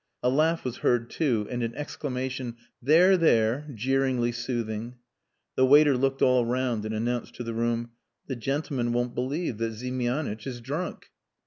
A 0.23 0.29
laugh 0.31 0.65
was 0.65 0.77
heard 0.77 1.11
too, 1.11 1.45
and 1.51 1.61
an 1.61 1.75
exclamation, 1.75 2.55
"There! 2.81 3.17
there!" 3.17 3.67
jeeringly 3.71 4.31
soothing. 4.31 4.95
The 5.55 5.63
waiter 5.67 5.95
looked 5.95 6.23
all 6.23 6.43
round 6.43 6.85
and 6.85 6.95
announced 6.95 7.35
to 7.35 7.43
the 7.43 7.53
room 7.53 7.91
"The 8.25 8.35
gentleman 8.35 8.93
won't 8.93 9.13
believe 9.13 9.59
that 9.59 9.73
Ziemianitch 9.73 10.47
is 10.47 10.59
drunk." 10.59 11.11